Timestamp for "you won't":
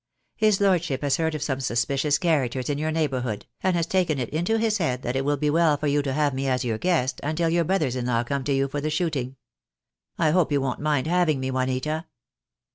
10.51-10.79